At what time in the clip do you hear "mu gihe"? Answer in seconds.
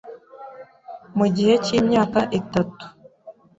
1.17-1.53